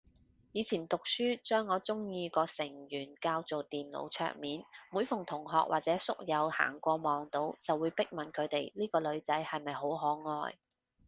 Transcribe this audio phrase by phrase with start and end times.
[0.51, 10.55] 以前讀書將我鍾意個成員較做電腦桌面，每逢同學或者宿友行過望到，就會逼問佢哋呢個女仔係咪好可愛